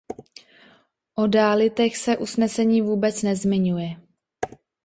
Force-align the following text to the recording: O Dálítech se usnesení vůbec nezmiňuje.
O 1.15 1.27
Dálítech 1.27 1.97
se 1.97 2.17
usnesení 2.17 2.81
vůbec 2.81 3.23
nezmiňuje. 3.23 3.97